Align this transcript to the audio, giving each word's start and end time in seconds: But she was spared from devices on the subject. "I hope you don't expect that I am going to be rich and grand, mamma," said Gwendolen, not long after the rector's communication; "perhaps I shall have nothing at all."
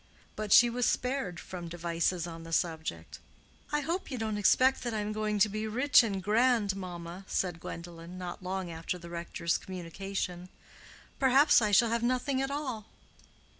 But 0.35 0.51
she 0.51 0.67
was 0.67 0.87
spared 0.87 1.39
from 1.39 1.67
devices 1.67 2.25
on 2.25 2.41
the 2.41 2.51
subject. 2.51 3.19
"I 3.71 3.81
hope 3.81 4.09
you 4.09 4.17
don't 4.17 4.39
expect 4.39 4.81
that 4.81 4.95
I 4.95 4.97
am 4.99 5.11
going 5.13 5.37
to 5.37 5.47
be 5.47 5.67
rich 5.67 6.01
and 6.01 6.23
grand, 6.23 6.75
mamma," 6.75 7.23
said 7.27 7.59
Gwendolen, 7.59 8.17
not 8.17 8.41
long 8.41 8.71
after 8.71 8.97
the 8.97 9.11
rector's 9.11 9.59
communication; 9.59 10.49
"perhaps 11.19 11.61
I 11.61 11.69
shall 11.69 11.89
have 11.89 12.01
nothing 12.01 12.41
at 12.41 12.49
all." 12.49 12.87